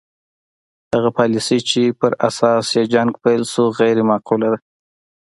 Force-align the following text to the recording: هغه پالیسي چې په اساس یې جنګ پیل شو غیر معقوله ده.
هغه 0.93 1.09
پالیسي 1.17 1.57
چې 1.69 1.81
په 1.99 2.07
اساس 2.29 2.65
یې 2.77 2.83
جنګ 2.93 3.11
پیل 3.23 3.43
شو 3.51 3.65
غیر 3.79 3.97
معقوله 4.09 4.47
ده. 4.53 4.57